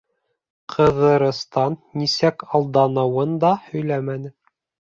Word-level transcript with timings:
Ҡыҙырастан 0.75 1.77
нисек 2.03 2.47
алданыуын 2.61 3.39
да 3.45 3.55
һөйләмәне. 3.67 4.35